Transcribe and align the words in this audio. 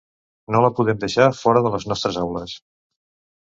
No 0.53 0.61
la 0.63 0.71
podem 0.79 1.03
deixar 1.03 1.27
fora 1.41 1.61
de 1.67 1.73
les 1.75 1.87
nostres 1.93 2.19
aules. 2.23 2.57